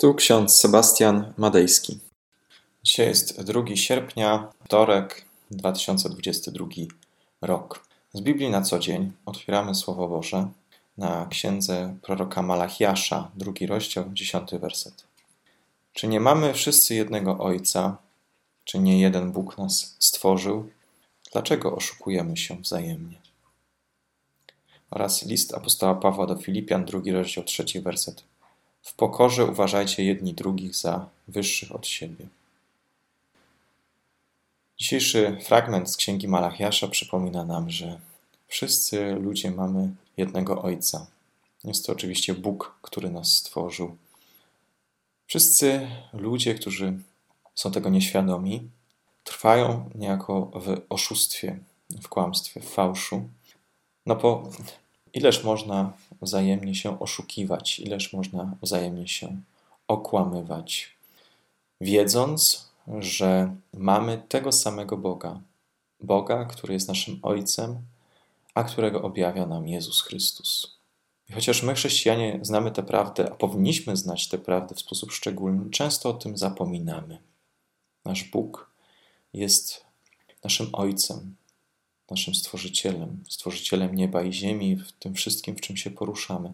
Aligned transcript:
Tu 0.00 0.14
ksiądz 0.14 0.56
Sebastian 0.56 1.32
Madejski. 1.36 1.98
Dzisiaj 2.82 3.06
jest 3.06 3.42
2 3.42 3.76
sierpnia, 3.76 4.52
wtorek, 4.64 5.24
2022 5.50 6.66
rok. 7.42 7.84
Z 8.12 8.20
Biblii 8.20 8.50
na 8.50 8.62
co 8.62 8.78
dzień 8.78 9.12
otwieramy 9.26 9.74
Słowo 9.74 10.08
Boże 10.08 10.48
na 10.98 11.26
księdze 11.26 11.96
proroka 12.02 12.42
Malachiasza, 12.42 13.30
drugi 13.34 13.66
rozdział, 13.66 14.04
dziesiąty 14.12 14.58
werset. 14.58 15.04
Czy 15.92 16.08
nie 16.08 16.20
mamy 16.20 16.54
wszyscy 16.54 16.94
jednego 16.94 17.38
Ojca? 17.38 17.96
Czy 18.64 18.78
nie 18.78 19.00
jeden 19.00 19.32
Bóg 19.32 19.58
nas 19.58 19.96
stworzył? 19.98 20.70
Dlaczego 21.32 21.76
oszukujemy 21.76 22.36
się 22.36 22.56
wzajemnie? 22.56 23.20
Oraz 24.90 25.26
list 25.26 25.54
apostoła 25.54 25.94
Pawła 25.94 26.26
do 26.26 26.36
Filipian, 26.36 26.84
drugi 26.84 27.12
rozdział, 27.12 27.44
trzeci 27.44 27.80
werset. 27.80 28.24
W 28.88 28.94
pokorze 28.94 29.44
uważajcie 29.44 30.04
jedni 30.04 30.34
drugich 30.34 30.74
za 30.74 31.08
wyższych 31.28 31.74
od 31.74 31.86
siebie. 31.86 32.26
Dzisiejszy 34.78 35.38
fragment 35.44 35.90
z 35.90 35.96
Księgi 35.96 36.28
Malachiasza 36.28 36.88
przypomina 36.88 37.44
nam, 37.44 37.70
że 37.70 38.00
wszyscy 38.46 39.14
ludzie 39.14 39.50
mamy 39.50 39.94
jednego 40.16 40.62
Ojca. 40.62 41.06
Jest 41.64 41.86
to 41.86 41.92
oczywiście 41.92 42.34
Bóg, 42.34 42.78
który 42.82 43.10
nas 43.10 43.32
stworzył. 43.32 43.96
Wszyscy 45.26 45.88
ludzie, 46.12 46.54
którzy 46.54 46.98
są 47.54 47.70
tego 47.70 47.88
nieświadomi, 47.88 48.70
trwają 49.24 49.90
niejako 49.94 50.50
w 50.54 50.80
oszustwie, 50.88 51.58
w 52.02 52.08
kłamstwie, 52.08 52.60
w 52.60 52.70
fałszu. 52.70 53.28
No 54.06 54.16
bo 54.16 54.50
ileż 55.14 55.44
można 55.44 55.92
wzajemnie 56.22 56.74
się 56.74 57.00
oszukiwać, 57.00 57.78
ileż 57.78 58.12
można 58.12 58.56
wzajemnie 58.62 59.08
się 59.08 59.36
okłamywać, 59.88 60.96
wiedząc, 61.80 62.68
że 62.98 63.54
mamy 63.72 64.22
tego 64.28 64.52
samego 64.52 64.96
Boga, 64.96 65.40
Boga, 66.00 66.44
który 66.44 66.74
jest 66.74 66.88
naszym 66.88 67.18
Ojcem, 67.22 67.78
a 68.54 68.64
którego 68.64 69.02
objawia 69.02 69.46
nam 69.46 69.68
Jezus 69.68 70.02
Chrystus. 70.02 70.78
I 71.28 71.32
chociaż 71.32 71.62
my, 71.62 71.74
chrześcijanie, 71.74 72.38
znamy 72.42 72.70
tę 72.70 72.82
prawdę, 72.82 73.32
a 73.32 73.34
powinniśmy 73.34 73.96
znać 73.96 74.28
tę 74.28 74.38
prawdę 74.38 74.74
w 74.74 74.80
sposób 74.80 75.12
szczególny, 75.12 75.70
często 75.70 76.10
o 76.10 76.12
tym 76.12 76.36
zapominamy. 76.36 77.18
Nasz 78.04 78.24
Bóg 78.24 78.70
jest 79.32 79.84
naszym 80.44 80.68
Ojcem, 80.72 81.36
naszym 82.10 82.34
Stworzycielem, 82.34 83.24
Stworzycielem 83.28 83.94
nieba 83.94 84.22
i 84.22 84.32
ziemi, 84.32 84.76
w 84.76 84.92
tym 84.92 85.14
wszystkim, 85.14 85.56
w 85.56 85.60
czym 85.60 85.76
się 85.76 85.90
poruszamy. 85.90 86.52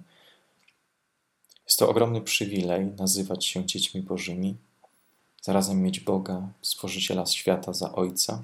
Jest 1.67 1.79
to 1.79 1.89
ogromny 1.89 2.21
przywilej 2.21 2.87
nazywać 2.87 3.47
się 3.47 3.65
dziećmi 3.65 4.03
Bożymi, 4.03 4.57
zarazem 5.43 5.83
mieć 5.83 6.01
Boga, 6.01 6.49
Stworzyciela 6.63 7.27
świata 7.27 7.73
za 7.73 7.93
Ojca. 7.93 8.43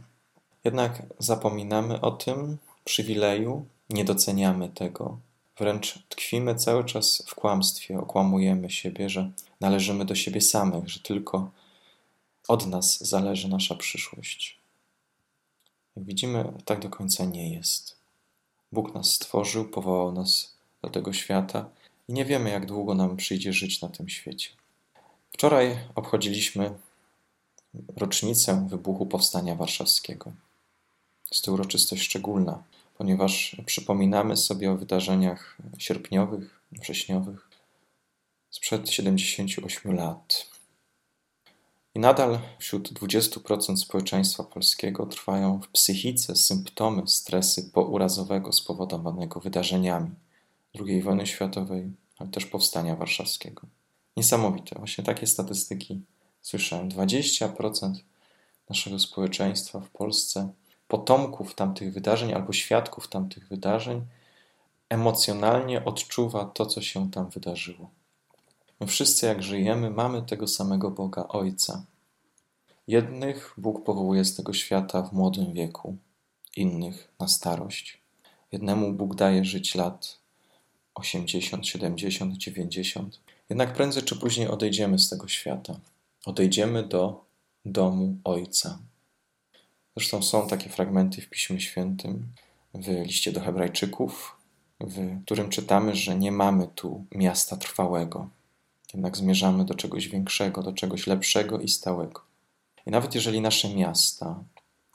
Jednak 0.64 1.02
zapominamy 1.18 2.00
o 2.00 2.10
tym 2.10 2.56
przywileju, 2.84 3.66
nie 3.90 4.04
doceniamy 4.04 4.68
tego, 4.68 5.18
wręcz 5.58 5.98
tkwimy 6.08 6.54
cały 6.54 6.84
czas 6.84 7.22
w 7.26 7.34
kłamstwie, 7.34 7.98
okłamujemy 7.98 8.70
siebie, 8.70 9.08
że 9.08 9.30
należymy 9.60 10.04
do 10.04 10.14
siebie 10.14 10.40
samych, 10.40 10.88
że 10.88 11.00
tylko 11.00 11.50
od 12.48 12.66
nas 12.66 12.98
zależy 13.00 13.48
nasza 13.48 13.74
przyszłość. 13.74 14.59
Jak 15.96 16.04
widzimy, 16.04 16.52
tak 16.64 16.80
do 16.80 16.88
końca 16.90 17.24
nie 17.24 17.54
jest. 17.54 17.96
Bóg 18.72 18.94
nas 18.94 19.10
stworzył, 19.10 19.68
powołał 19.68 20.12
nas 20.12 20.54
do 20.82 20.90
tego 20.90 21.12
świata 21.12 21.70
i 22.08 22.12
nie 22.12 22.24
wiemy, 22.24 22.50
jak 22.50 22.66
długo 22.66 22.94
nam 22.94 23.16
przyjdzie 23.16 23.52
żyć 23.52 23.80
na 23.80 23.88
tym 23.88 24.08
świecie. 24.08 24.50
Wczoraj 25.32 25.78
obchodziliśmy 25.94 26.74
rocznicę 27.96 28.66
wybuchu 28.70 29.06
Powstania 29.06 29.54
Warszawskiego. 29.54 30.32
Jest 31.32 31.44
to 31.44 31.52
uroczystość 31.52 32.02
szczególna, 32.02 32.62
ponieważ 32.98 33.56
przypominamy 33.66 34.36
sobie 34.36 34.70
o 34.70 34.76
wydarzeniach 34.76 35.56
sierpniowych, 35.78 36.60
wrześniowych 36.72 37.50
sprzed 38.50 38.90
78 38.90 39.94
lat. 39.94 40.49
I 41.94 41.98
nadal 41.98 42.38
wśród 42.58 42.92
20% 42.92 43.76
społeczeństwa 43.76 44.44
polskiego 44.44 45.06
trwają 45.06 45.60
w 45.60 45.68
psychice 45.68 46.36
symptomy 46.36 47.08
stresy 47.08 47.70
pourazowego 47.70 48.52
spowodowanego 48.52 49.40
wydarzeniami 49.40 50.10
II 50.80 51.02
wojny 51.02 51.26
światowej, 51.26 51.92
ale 52.18 52.30
też 52.30 52.46
powstania 52.46 52.96
warszawskiego. 52.96 53.66
Niesamowite, 54.16 54.78
właśnie 54.78 55.04
takie 55.04 55.26
statystyki 55.26 56.00
słyszałem. 56.40 56.88
20% 56.88 57.94
naszego 58.68 58.98
społeczeństwa 58.98 59.80
w 59.80 59.90
Polsce, 59.90 60.52
potomków 60.88 61.54
tamtych 61.54 61.92
wydarzeń 61.92 62.32
albo 62.32 62.52
świadków 62.52 63.08
tamtych 63.08 63.48
wydarzeń, 63.48 64.06
emocjonalnie 64.88 65.84
odczuwa 65.84 66.44
to, 66.44 66.66
co 66.66 66.82
się 66.82 67.10
tam 67.10 67.30
wydarzyło. 67.30 67.90
My 68.80 68.86
wszyscy, 68.86 69.26
jak 69.26 69.42
żyjemy, 69.42 69.90
mamy 69.90 70.22
tego 70.22 70.46
samego 70.48 70.90
Boga 70.90 71.28
Ojca. 71.28 71.84
Jednych 72.86 73.54
Bóg 73.58 73.84
powołuje 73.84 74.24
z 74.24 74.36
tego 74.36 74.52
świata 74.52 75.02
w 75.02 75.12
młodym 75.12 75.52
wieku, 75.52 75.96
innych 76.56 77.12
na 77.18 77.28
starość. 77.28 78.00
Jednemu 78.52 78.92
Bóg 78.92 79.14
daje 79.14 79.44
żyć 79.44 79.74
lat 79.74 80.18
80, 80.94 81.66
70, 81.66 82.36
90. 82.36 83.20
Jednak 83.50 83.72
prędzej 83.72 84.02
czy 84.02 84.16
później 84.16 84.48
odejdziemy 84.48 84.98
z 84.98 85.08
tego 85.08 85.28
świata. 85.28 85.80
Odejdziemy 86.26 86.82
do 86.82 87.24
domu 87.64 88.16
Ojca. 88.24 88.78
Zresztą 89.96 90.22
są 90.22 90.48
takie 90.48 90.70
fragmenty 90.70 91.22
w 91.22 91.28
Piśmie 91.28 91.60
Świętym, 91.60 92.28
w 92.74 92.88
liście 92.88 93.32
do 93.32 93.40
Hebrajczyków, 93.40 94.36
w 94.80 95.22
którym 95.24 95.48
czytamy, 95.50 95.96
że 95.96 96.16
nie 96.16 96.32
mamy 96.32 96.68
tu 96.74 97.04
miasta 97.14 97.56
trwałego, 97.56 98.28
jednak 98.94 99.16
zmierzamy 99.16 99.64
do 99.64 99.74
czegoś 99.74 100.08
większego, 100.08 100.62
do 100.62 100.72
czegoś 100.72 101.06
lepszego 101.06 101.60
i 101.60 101.68
stałego. 101.68 102.20
I 102.86 102.90
nawet 102.90 103.14
jeżeli 103.14 103.40
nasze 103.40 103.74
miasta, 103.74 104.44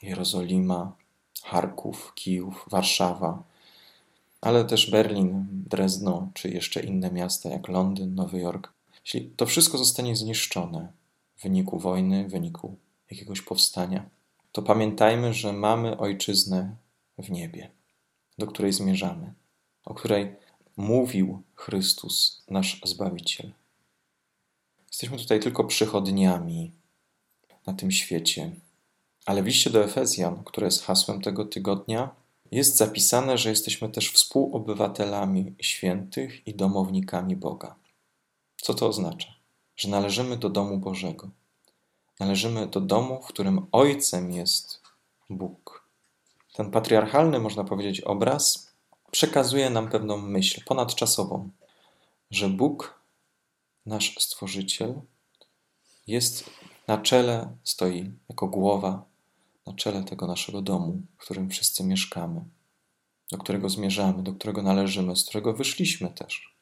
Jerozolima, 0.02 0.96
Charków, 1.44 2.12
Kijów, 2.16 2.66
Warszawa, 2.72 3.44
ale 4.42 4.66
też 4.66 4.92
Berlin, 4.92 5.46
Drezno, 5.52 6.30
czy 6.34 6.50
jeszcze 6.50 6.82
inne 6.82 7.12
miasta 7.12 7.50
jak 7.50 7.68
Londyn, 7.68 8.16
Nowy 8.16 8.40
Jork, 8.40 8.74
jeśli 9.06 9.30
to 9.30 9.46
wszystko 9.46 9.78
zostanie 9.78 10.16
zniszczone 10.16 10.92
w 11.38 11.44
wyniku 11.44 11.80
wojny, 11.80 12.28
w 12.28 12.32
wyniku 12.32 12.76
jakiegoś 13.12 13.42
powstania, 13.42 14.10
to 14.52 14.62
pamiętajmy, 14.62 15.34
że 15.34 15.54
mamy 15.54 15.98
ojczyznę 15.98 16.76
w 17.18 17.32
niebie, 17.32 17.72
do 18.38 18.48
której 18.48 18.74
zmierzamy, 18.74 19.34
o 19.86 19.94
której 19.94 20.36
mówił 20.78 21.42
Chrystus, 21.56 22.44
nasz 22.50 22.82
Zbawiciel. 22.86 23.52
Jesteśmy 24.96 25.18
tutaj 25.18 25.40
tylko 25.40 25.64
przychodniami 25.64 26.72
na 27.68 27.74
tym 27.74 27.92
świecie. 27.92 28.52
Ale 29.26 29.44
w 29.44 29.46
liście 29.46 29.70
do 29.70 29.84
Efezjan, 29.84 30.44
które 30.44 30.68
jest 30.68 30.84
hasłem 30.84 31.22
tego 31.22 31.46
tygodnia, 31.46 32.16
jest 32.52 32.78
zapisane, 32.78 33.38
że 33.38 33.50
jesteśmy 33.50 33.90
też 33.90 34.12
współobywatelami 34.12 35.56
świętych 35.62 36.48
i 36.48 36.56
domownikami 36.56 37.36
Boga. 37.36 37.76
Co 38.58 38.74
to 38.74 38.88
oznacza? 38.88 39.34
Że 39.76 39.90
należymy 39.90 40.38
do 40.38 40.50
domu 40.50 40.78
Bożego. 40.78 41.30
Należymy 42.20 42.68
do 42.68 42.82
domu, 42.82 43.22
w 43.22 43.28
którym 43.28 43.68
Ojcem 43.72 44.32
jest 44.32 44.82
Bóg. 45.30 45.90
Ten 46.54 46.72
patriarchalny, 46.72 47.40
można 47.40 47.64
powiedzieć, 47.64 48.02
obraz 48.02 48.74
przekazuje 49.12 49.70
nam 49.70 49.90
pewną 49.90 50.18
myśl 50.18 50.62
ponadczasową, 50.66 51.50
że 52.32 52.50
Bóg 52.50 53.05
nasz 53.86 54.16
Stworzyciel, 54.20 55.02
jest 56.08 56.50
na 56.88 56.98
czele, 56.98 57.58
stoi 57.64 58.12
jako 58.30 58.48
głowa 58.48 59.06
na 59.66 59.74
czele 59.74 60.04
tego 60.04 60.28
naszego 60.28 60.62
domu, 60.62 61.02
w 61.18 61.22
którym 61.22 61.50
wszyscy 61.50 61.84
mieszkamy, 61.84 62.46
do 63.32 63.38
którego 63.38 63.70
zmierzamy, 63.70 64.24
do 64.24 64.34
którego 64.34 64.62
należymy, 64.62 65.16
z 65.16 65.26
którego 65.26 65.54
wyszliśmy 65.54 66.10
też. 66.10 66.56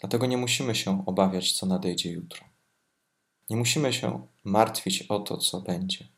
Dlatego 0.00 0.26
nie 0.26 0.36
musimy 0.36 0.74
się 0.74 1.06
obawiać, 1.06 1.52
co 1.52 1.66
nadejdzie 1.66 2.10
jutro. 2.10 2.44
Nie 3.50 3.56
musimy 3.56 3.92
się 3.92 4.26
martwić 4.44 5.02
o 5.02 5.18
to, 5.18 5.36
co 5.36 5.60
będzie, 5.60 6.08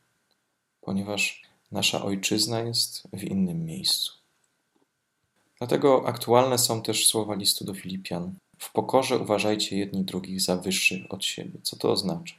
ponieważ 0.81 1.43
nasza 1.71 2.03
ojczyzna 2.03 2.59
jest 2.59 3.07
w 3.13 3.23
innym 3.23 3.65
miejscu. 3.65 4.13
Dlatego 5.57 6.07
aktualne 6.07 6.57
są 6.57 6.81
też 6.81 7.07
słowa 7.07 7.35
listu 7.35 7.65
do 7.65 7.73
Filipian, 7.73 8.35
w 8.57 8.71
pokorze 8.71 9.19
uważajcie 9.19 9.77
jedni 9.77 10.03
drugich 10.03 10.41
za 10.41 10.57
wyższych 10.57 11.13
od 11.13 11.25
siebie. 11.25 11.59
Co 11.63 11.75
to 11.75 11.91
oznacza? 11.91 12.35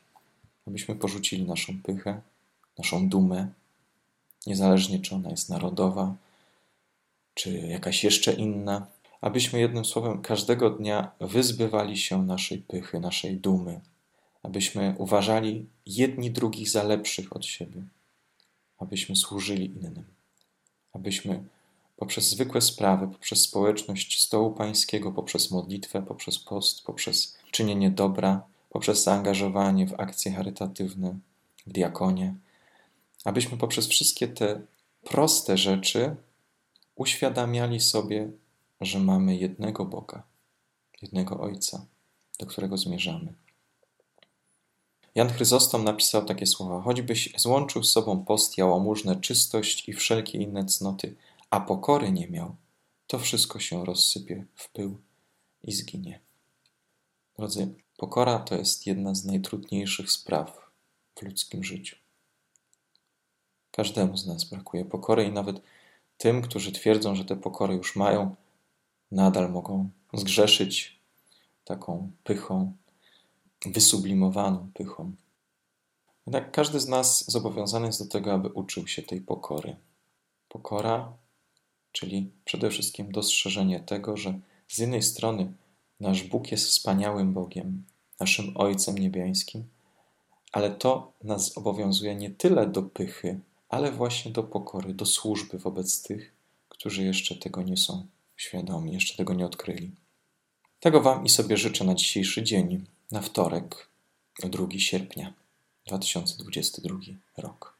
Abyśmy 0.66 0.94
porzucili 0.94 1.42
naszą 1.42 1.82
pychę, 1.82 2.20
naszą 2.78 3.08
dumę, 3.08 3.48
niezależnie 4.46 4.98
czy 4.98 5.14
ona 5.14 5.30
jest 5.30 5.48
narodowa, 5.50 6.14
czy 7.34 7.50
jakaś 7.50 8.04
jeszcze 8.04 8.32
inna, 8.32 8.86
abyśmy 9.20 9.60
jednym 9.60 9.84
słowem 9.84 10.22
każdego 10.22 10.70
dnia 10.70 11.10
wyzbywali 11.20 11.96
się 11.96 12.22
naszej 12.22 12.58
pychy, 12.58 13.00
naszej 13.00 13.36
dumy, 13.36 13.80
abyśmy 14.42 14.94
uważali 14.98 15.66
jedni 15.86 16.30
drugich 16.30 16.70
za 16.70 16.82
lepszych 16.82 17.36
od 17.36 17.44
siebie, 17.44 17.82
abyśmy 18.78 19.16
służyli 19.16 19.66
innym, 19.66 20.04
abyśmy 20.92 21.44
poprzez 21.98 22.28
zwykłe 22.28 22.60
sprawy, 22.60 23.08
poprzez 23.08 23.42
społeczność 23.42 24.20
stołu 24.20 24.50
pańskiego, 24.50 25.12
poprzez 25.12 25.50
modlitwę, 25.50 26.02
poprzez 26.02 26.38
post, 26.38 26.82
poprzez 26.84 27.38
czynienie 27.50 27.90
dobra, 27.90 28.42
poprzez 28.70 29.04
zaangażowanie 29.04 29.86
w 29.86 30.00
akcje 30.00 30.32
charytatywne, 30.32 31.18
w 31.66 31.72
diakonie, 31.72 32.34
abyśmy 33.24 33.58
poprzez 33.58 33.88
wszystkie 33.88 34.28
te 34.28 34.60
proste 35.04 35.58
rzeczy 35.58 36.16
uświadamiali 36.96 37.80
sobie, 37.80 38.30
że 38.80 38.98
mamy 38.98 39.36
jednego 39.36 39.84
Boga, 39.84 40.22
jednego 41.02 41.40
Ojca, 41.40 41.86
do 42.40 42.46
którego 42.46 42.76
zmierzamy. 42.76 43.34
Jan 45.14 45.28
Chryzostom 45.28 45.84
napisał 45.84 46.24
takie 46.24 46.46
słowa: 46.46 46.80
Choćbyś 46.80 47.34
złączył 47.36 47.82
z 47.82 47.92
sobą 47.92 48.24
post, 48.24 48.58
jałmużnę, 48.58 49.16
czystość 49.16 49.88
i 49.88 49.92
wszelkie 49.92 50.38
inne 50.38 50.64
cnoty, 50.64 51.14
a 51.50 51.60
pokory 51.60 52.12
nie 52.12 52.28
miał, 52.28 52.56
to 53.06 53.18
wszystko 53.18 53.60
się 53.60 53.84
rozsypie 53.84 54.44
w 54.54 54.72
pył 54.72 54.98
i 55.62 55.72
zginie. 55.72 56.20
Drodzy, 57.38 57.74
pokora 57.96 58.38
to 58.38 58.54
jest 58.54 58.86
jedna 58.86 59.14
z 59.14 59.24
najtrudniejszych 59.24 60.10
spraw 60.10 60.70
w 61.16 61.22
ludzkim 61.22 61.64
życiu. 61.64 61.96
Każdemu 63.70 64.16
z 64.16 64.26
nas 64.26 64.44
brakuje 64.44 64.84
pokory 64.84 65.24
i 65.24 65.32
nawet 65.32 65.62
tym, 66.18 66.42
którzy 66.42 66.72
twierdzą, 66.72 67.14
że 67.14 67.24
te 67.24 67.36
pokory 67.36 67.74
już 67.74 67.96
mają, 67.96 68.36
nadal 69.10 69.50
mogą 69.52 69.90
zgrzeszyć 70.14 71.00
taką 71.64 72.10
pychą, 72.24 72.76
wysublimowaną 73.66 74.70
pychą. 74.74 75.12
Jednak 76.26 76.52
każdy 76.52 76.80
z 76.80 76.88
nas 76.88 77.30
zobowiązany 77.30 77.86
jest 77.86 78.04
do 78.04 78.10
tego, 78.10 78.32
aby 78.32 78.48
uczył 78.48 78.86
się 78.86 79.02
tej 79.02 79.20
pokory. 79.20 79.76
Pokora, 80.48 81.12
czyli 81.92 82.30
przede 82.44 82.70
wszystkim 82.70 83.12
dostrzeżenie 83.12 83.80
tego, 83.80 84.16
że 84.16 84.40
z 84.68 84.78
jednej 84.78 85.02
strony 85.02 85.52
nasz 86.00 86.22
Bóg 86.22 86.50
jest 86.52 86.66
wspaniałym 86.66 87.32
Bogiem, 87.32 87.84
naszym 88.20 88.56
Ojcem 88.56 88.98
Niebiańskim, 88.98 89.64
ale 90.52 90.70
to 90.70 91.12
nas 91.24 91.58
obowiązuje 91.58 92.14
nie 92.14 92.30
tyle 92.30 92.66
do 92.66 92.82
pychy, 92.82 93.40
ale 93.68 93.92
właśnie 93.92 94.32
do 94.32 94.42
pokory, 94.42 94.94
do 94.94 95.06
służby 95.06 95.58
wobec 95.58 96.02
tych, 96.02 96.32
którzy 96.68 97.04
jeszcze 97.04 97.34
tego 97.34 97.62
nie 97.62 97.76
są 97.76 98.06
świadomi, 98.36 98.92
jeszcze 98.92 99.16
tego 99.16 99.34
nie 99.34 99.46
odkryli. 99.46 99.90
Tego 100.80 101.00
Wam 101.00 101.24
i 101.24 101.28
sobie 101.28 101.56
życzę 101.56 101.84
na 101.84 101.94
dzisiejszy 101.94 102.42
dzień, 102.42 102.84
na 103.10 103.20
wtorek, 103.20 103.88
2 104.44 104.66
sierpnia 104.78 105.34
2022 105.86 106.98
rok. 107.36 107.78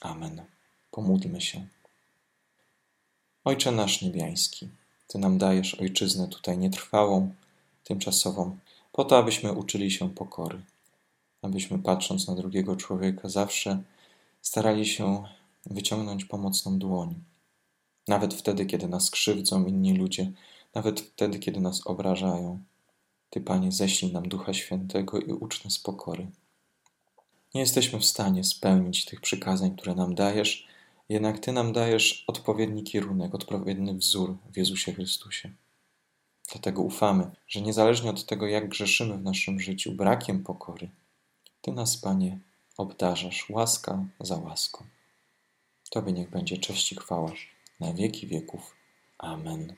Amen. 0.00 0.44
Pomódlmy 0.90 1.40
się. 1.40 1.66
Ojcze 3.48 3.72
nasz 3.72 4.02
niebiański, 4.02 4.68
Ty 5.06 5.18
nam 5.18 5.38
dajesz 5.38 5.74
ojczyznę 5.74 6.28
tutaj 6.28 6.58
nietrwałą, 6.58 7.34
tymczasową, 7.84 8.56
po 8.92 9.04
to, 9.04 9.18
abyśmy 9.18 9.52
uczyli 9.52 9.90
się 9.90 10.10
pokory, 10.10 10.62
abyśmy 11.42 11.78
patrząc 11.78 12.28
na 12.28 12.34
drugiego 12.34 12.76
człowieka 12.76 13.28
zawsze 13.28 13.82
starali 14.42 14.86
się 14.86 15.24
wyciągnąć 15.66 16.24
pomocną 16.24 16.78
dłoń. 16.78 17.14
Nawet 18.08 18.34
wtedy, 18.34 18.66
kiedy 18.66 18.88
nas 18.88 19.10
krzywdzą 19.10 19.66
inni 19.66 19.94
ludzie, 19.94 20.32
nawet 20.74 21.00
wtedy, 21.00 21.38
kiedy 21.38 21.60
nas 21.60 21.86
obrażają. 21.86 22.62
Ty, 23.30 23.40
Panie, 23.40 23.72
ześlij 23.72 24.12
nam 24.12 24.28
Ducha 24.28 24.54
Świętego 24.54 25.20
i 25.20 25.32
ucz 25.32 25.64
nas 25.64 25.78
pokory. 25.78 26.26
Nie 27.54 27.60
jesteśmy 27.60 27.98
w 27.98 28.04
stanie 28.04 28.44
spełnić 28.44 29.04
tych 29.04 29.20
przykazań, 29.20 29.76
które 29.76 29.94
nam 29.94 30.14
dajesz, 30.14 30.68
jednak 31.08 31.38
Ty 31.38 31.52
nam 31.52 31.72
dajesz 31.72 32.24
odpowiedni 32.26 32.84
kierunek, 32.84 33.34
odpowiedni 33.34 33.94
wzór 33.94 34.36
w 34.52 34.56
Jezusie 34.56 34.92
Chrystusie. 34.92 35.52
Dlatego 36.52 36.82
ufamy, 36.82 37.30
że 37.48 37.60
niezależnie 37.60 38.10
od 38.10 38.26
tego, 38.26 38.46
jak 38.46 38.68
grzeszymy 38.68 39.18
w 39.18 39.22
naszym 39.22 39.60
życiu 39.60 39.92
brakiem 39.92 40.44
pokory, 40.44 40.90
Ty 41.62 41.72
nas, 41.72 41.96
Panie, 41.96 42.38
obdarzasz 42.76 43.50
łaska 43.50 44.04
za 44.20 44.36
łaską. 44.36 44.84
Tobie 45.90 46.12
niech 46.12 46.30
będzie 46.30 46.58
cześć 46.58 46.92
i 46.92 46.96
chwała 46.96 47.32
na 47.80 47.94
wieki 47.94 48.26
wieków. 48.26 48.74
Amen. 49.18 49.74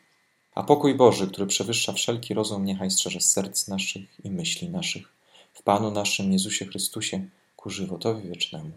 A 0.54 0.62
pokój 0.62 0.94
Boży, 0.94 1.26
który 1.26 1.46
przewyższa 1.46 1.92
wszelki 1.92 2.34
rozum, 2.34 2.64
niechaj 2.64 2.90
strzeże 2.90 3.20
serc 3.20 3.68
naszych 3.68 4.24
i 4.24 4.30
myśli 4.30 4.68
naszych 4.68 5.12
w 5.52 5.62
Panu 5.62 5.90
naszym 5.90 6.32
Jezusie 6.32 6.66
Chrystusie 6.66 7.26
ku 7.56 7.70
żywotowi 7.70 8.28
wiecznemu. 8.28 8.70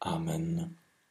Amen. 0.00 0.81